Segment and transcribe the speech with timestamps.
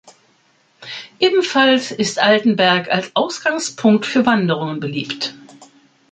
[1.19, 5.35] Ebenfalls ist Altenberg als Ausgangspunkt für Wanderungen beliebt.